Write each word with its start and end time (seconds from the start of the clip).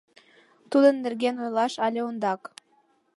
Тудын 0.71 0.95
нерген 1.05 1.35
ойлаш 1.43 1.73
але 1.85 2.01
ондак. 2.09 2.41